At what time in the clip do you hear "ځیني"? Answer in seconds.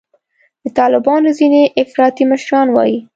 1.37-1.63